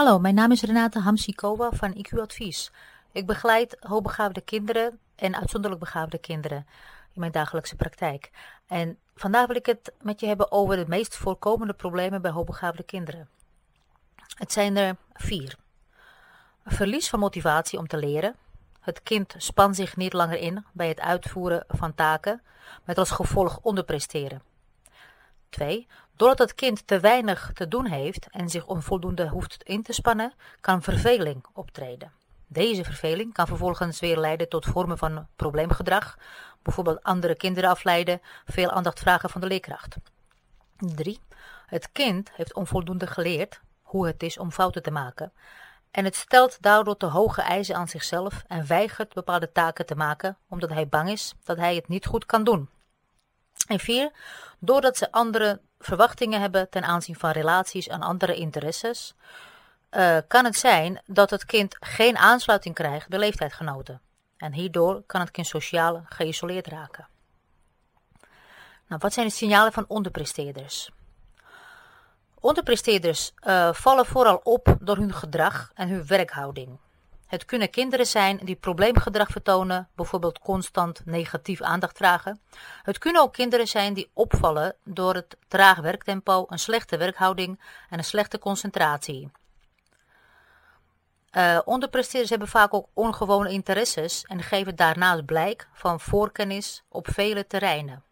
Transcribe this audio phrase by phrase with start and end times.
[0.00, 2.70] Hallo, mijn naam is Renate Hamsikova van IQ Advies.
[3.12, 6.66] Ik begeleid hoogbegaafde kinderen en uitzonderlijk begaafde kinderen
[7.12, 8.30] in mijn dagelijkse praktijk.
[8.66, 12.82] En vandaag wil ik het met je hebben over de meest voorkomende problemen bij hoogbegaafde
[12.82, 13.28] kinderen.
[14.34, 15.56] Het zijn er vier.
[16.64, 18.36] Verlies van motivatie om te leren.
[18.80, 22.42] Het kind spant zich niet langer in bij het uitvoeren van taken,
[22.84, 24.42] met als gevolg onderpresteren.
[25.48, 25.86] 2.
[26.20, 30.32] Doordat het kind te weinig te doen heeft en zich onvoldoende hoeft in te spannen,
[30.60, 32.12] kan verveling optreden.
[32.46, 36.18] Deze verveling kan vervolgens weer leiden tot vormen van probleemgedrag,
[36.62, 39.96] bijvoorbeeld andere kinderen afleiden, veel aandacht vragen van de leerkracht.
[40.76, 41.20] 3.
[41.66, 45.32] Het kind heeft onvoldoende geleerd hoe het is om fouten te maken
[45.90, 50.36] en het stelt daardoor te hoge eisen aan zichzelf en weigert bepaalde taken te maken
[50.48, 52.68] omdat hij bang is dat hij het niet goed kan doen.
[53.66, 54.10] En vier,
[54.58, 59.14] doordat ze andere verwachtingen hebben ten aanzien van relaties en andere interesses,
[59.90, 64.00] uh, kan het zijn dat het kind geen aansluiting krijgt bij leeftijdgenoten.
[64.36, 67.08] En hierdoor kan het kind sociaal geïsoleerd raken.
[68.86, 70.90] Nou, wat zijn de signalen van onderpresteerders?
[72.40, 76.78] Onderpresteerders uh, vallen vooral op door hun gedrag en hun werkhouding.
[77.30, 82.40] Het kunnen kinderen zijn die probleemgedrag vertonen, bijvoorbeeld constant negatief aandacht vragen.
[82.82, 87.98] Het kunnen ook kinderen zijn die opvallen door het traag werktempo, een slechte werkhouding en
[87.98, 89.30] een slechte concentratie.
[91.32, 97.46] Uh, onderpresteerders hebben vaak ook ongewone interesses en geven daarnaast blijk van voorkennis op vele
[97.46, 98.02] terreinen.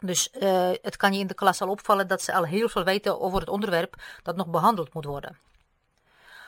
[0.00, 2.84] Dus uh, het kan je in de klas al opvallen dat ze al heel veel
[2.84, 5.38] weten over het onderwerp dat nog behandeld moet worden.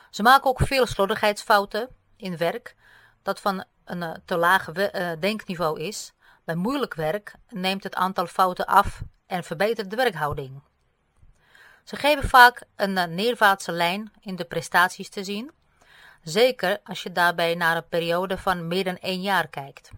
[0.09, 2.75] Ze maken ook veel slordigheidsfouten in werk
[3.21, 6.13] dat van een eh, te laag uh, denkniveau is.
[6.43, 10.61] Bij moeilijk werk neemt het aantal fouten af en verbetert de werkhouding.
[11.83, 15.51] Ze geven vaak een neerwaartse lijn in de prestaties te zien,
[16.23, 19.91] zeker als je daarbij naar een periode van meer dan één jaar kijkt.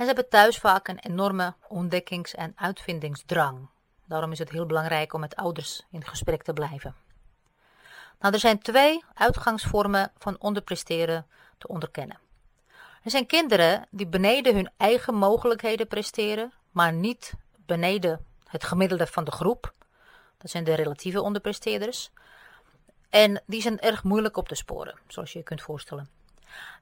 [0.00, 3.68] En ze hebben thuis vaak een enorme ontdekkings- en uitvindingsdrang.
[4.04, 6.94] Daarom is het heel belangrijk om met ouders in gesprek te blijven.
[8.20, 11.26] Nou, er zijn twee uitgangsvormen van onderpresteren
[11.58, 12.18] te onderkennen.
[13.02, 17.32] Er zijn kinderen die beneden hun eigen mogelijkheden presteren, maar niet
[17.66, 19.74] beneden het gemiddelde van de groep.
[20.38, 22.10] Dat zijn de relatieve onderpresteerders.
[23.10, 26.08] En die zijn erg moeilijk op te sporen, zoals je je kunt voorstellen.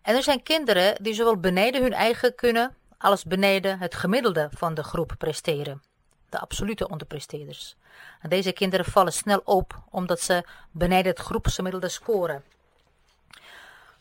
[0.03, 4.75] En er zijn kinderen die zowel beneden hun eigen kunnen als beneden het gemiddelde van
[4.75, 5.83] de groep presteren.
[6.29, 7.77] De absolute onderpresteerders.
[8.21, 12.43] En deze kinderen vallen snel op omdat ze beneden het groepsgemiddelde scoren.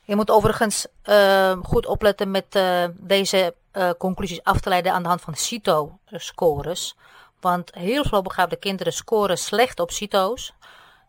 [0.07, 5.03] Je moet overigens uh, goed opletten met uh, deze uh, conclusies af te leiden aan
[5.03, 6.95] de hand van CITO-scores.
[7.39, 10.53] Want heel veel begaafde kinderen scoren slecht op CITO's.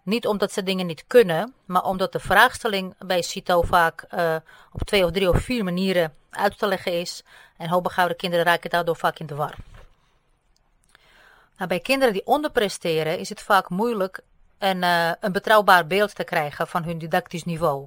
[0.03, 4.06] Niet omdat ze dingen niet kunnen, maar omdat de vraagstelling bij CITO vaak
[4.73, 7.23] op twee of drie of vier manieren uit te leggen is.
[7.56, 9.55] En hoogbegaafde kinderen raken daardoor vaak in de war.
[11.58, 14.20] Nou, bij kinderen die onderpresteren is het vaak moeilijk
[14.58, 17.86] een, uh, een betrouwbaar beeld te krijgen van hun didactisch niveau.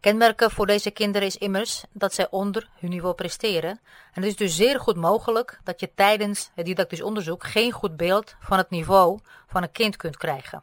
[0.00, 3.70] Kenmerken voor deze kinderen is immers dat zij onder hun niveau presteren.
[4.12, 7.96] En het is dus zeer goed mogelijk dat je tijdens het didactisch onderzoek geen goed
[7.96, 10.62] beeld van het niveau van een kind kunt krijgen.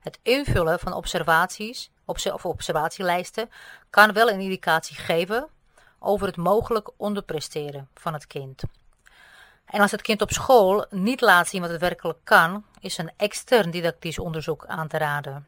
[0.00, 3.50] Het invullen van observaties of observatielijsten
[3.90, 5.48] kan wel een indicatie geven
[5.98, 8.62] over het mogelijk onderpresteren van het kind.
[9.64, 13.10] En als het kind op school niet laat zien wat het werkelijk kan, is een
[13.16, 15.46] extern didactisch onderzoek aan te raden.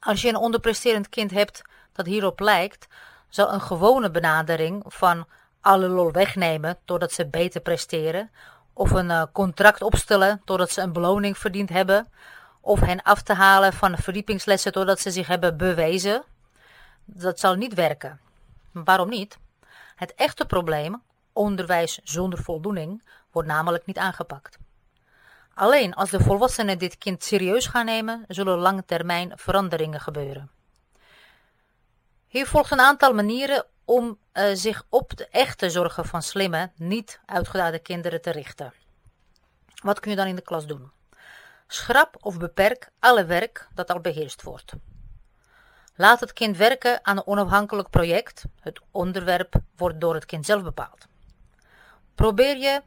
[0.00, 1.62] Als je een onderpresterend kind hebt
[1.92, 2.86] dat hierop lijkt,
[3.28, 5.26] zou een gewone benadering van
[5.60, 8.30] alle lol wegnemen doordat ze beter presteren,
[8.72, 12.08] of een uh, contract opstellen doordat ze een beloning verdiend hebben,
[12.60, 16.24] of hen af te halen van verdiepingslessen doordat ze zich hebben bewezen,
[17.04, 18.20] dat zal niet werken.
[18.72, 19.38] Waarom niet?
[19.96, 21.02] Het echte probleem
[21.34, 24.58] Onderwijs zonder voldoening wordt namelijk niet aangepakt.
[25.54, 30.50] Alleen als de volwassenen dit kind serieus gaan nemen, zullen lange termijn veranderingen gebeuren.
[32.26, 37.20] Hier volgt een aantal manieren om uh, zich op de echte zorgen van slimme, niet
[37.26, 38.72] uitgedaagde kinderen te richten.
[39.82, 40.90] Wat kun je dan in de klas doen?
[41.66, 44.72] Schrap of beperk alle werk dat al beheerst wordt.
[45.94, 48.44] Laat het kind werken aan een onafhankelijk project.
[48.60, 51.06] Het onderwerp wordt door het kind zelf bepaald.
[52.14, 52.82] Probeer je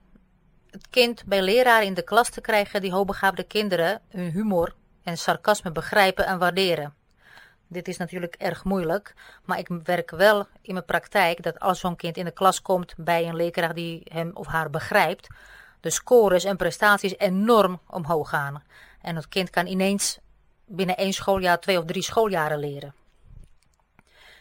[0.69, 5.18] het kind bij leraren in de klas te krijgen die hoogbegaafde kinderen hun humor en
[5.18, 6.94] sarcasme begrijpen en waarderen.
[7.68, 9.13] Dit is natuurlijk erg moeilijk,
[9.45, 12.94] maar ik werk wel in mijn praktijk dat als zo'n kind in de klas komt
[12.97, 15.27] bij een leraar die hem of haar begrijpt,
[15.80, 18.63] de scores en prestaties enorm omhoog gaan.
[19.01, 20.19] En het kind kan ineens
[20.65, 22.94] binnen één schooljaar twee of drie schooljaren leren.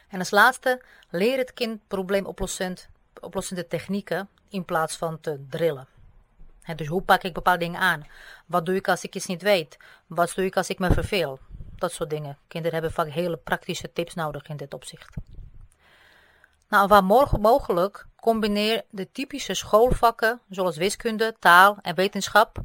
[0.09, 1.81] En als laatste, leer het kind
[3.31, 5.87] probleemoplossende technieken in plaats van te drillen.
[6.77, 8.07] dus hoe pak ik bepaalde dingen aan?
[8.47, 9.77] Wat doe ik als ik iets niet weet?
[10.07, 11.39] Wat doe ik als ik me verveel?
[11.77, 12.39] Dat soort dingen.
[12.49, 15.15] Kinderen hebben vaak hele praktische tips nodig in dit opzicht.
[16.69, 22.59] Nou, waar mogelijk combineer de typische schoolvakken zoals wiskunde, taal en wetenschap,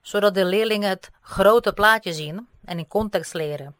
[0.00, 3.74] zodat de leerlingen het grote plaatje zien en in context leren.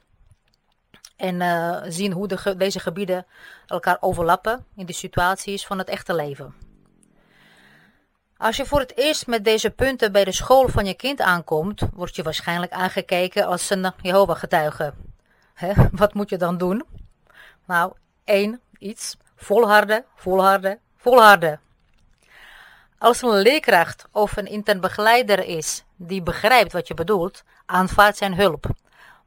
[1.23, 3.27] En uh, zien hoe de, deze gebieden
[3.67, 6.55] elkaar overlappen in de situaties van het echte leven.
[8.37, 11.83] Als je voor het eerst met deze punten bij de school van je kind aankomt,
[11.93, 14.93] word je waarschijnlijk aangekeken als een Jehovah-getuige.
[15.93, 16.85] Wat moet je dan doen?
[17.67, 17.93] Nou,
[18.25, 19.17] één, iets.
[19.37, 21.61] Volharden, volharden, volharden.
[22.99, 28.35] Als een leerkracht of een intern begeleider is die begrijpt wat je bedoelt, aanvaardt zijn
[28.35, 28.67] hulp.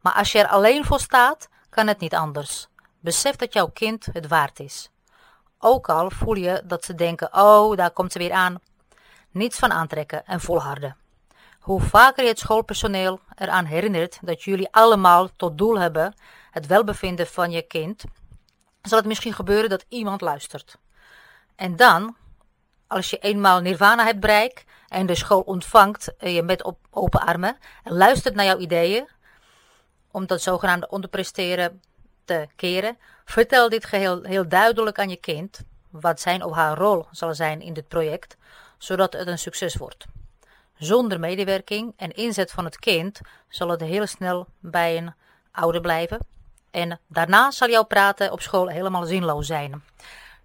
[0.01, 2.67] Maar als je er alleen voor staat, kan het niet anders.
[2.99, 4.89] Besef dat jouw kind het waard is.
[5.59, 8.59] Ook al voel je dat ze denken, oh, daar komt ze weer aan.
[9.31, 10.97] Niets van aantrekken en volharden.
[11.59, 16.13] Hoe vaker je het schoolpersoneel eraan herinnert dat jullie allemaal tot doel hebben
[16.51, 18.03] het welbevinden van je kind,
[18.81, 20.77] zal het misschien gebeuren dat iemand luistert.
[21.55, 22.15] En dan,
[22.87, 27.57] als je eenmaal nirvana hebt bereikt en de school ontvangt je met op open armen
[27.83, 29.07] en luistert naar jouw ideeën,
[30.15, 31.81] om dat zogenaamde onderpresteren
[32.25, 37.05] te keren, vertel dit geheel heel duidelijk aan je kind wat zijn of haar rol
[37.11, 38.37] zal zijn in dit project,
[38.77, 40.05] zodat het een succes wordt.
[40.77, 45.13] Zonder medewerking en inzet van het kind zal het heel snel bij een
[45.51, 46.19] ouder blijven.
[46.71, 49.83] En daarna zal jouw praten op school helemaal zinloos zijn.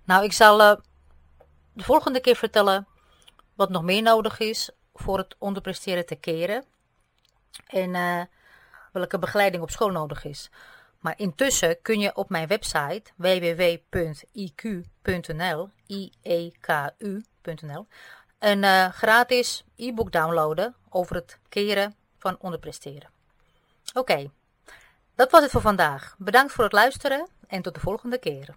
[0.05, 0.73] Nou, ik zal uh,
[1.73, 2.87] de volgende keer vertellen
[3.55, 6.65] wat nog meer nodig is voor het onderpresteren te keren.
[7.67, 8.23] En uh,
[8.93, 10.51] welke begeleiding op school nodig is.
[10.99, 13.79] Maar intussen kun je op mijn website www.iq.nl,
[15.87, 17.87] i-e-k-u.nl,
[18.39, 23.11] een uh, gratis e-book downloaden over het keren van onderpresteren.
[23.95, 24.31] Oké,
[25.15, 26.15] dat was het voor vandaag.
[26.19, 28.55] Bedankt voor het luisteren en tot de volgende keer.